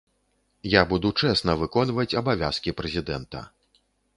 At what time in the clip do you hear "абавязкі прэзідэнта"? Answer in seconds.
2.23-3.39